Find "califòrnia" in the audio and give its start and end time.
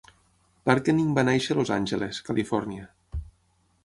2.31-2.87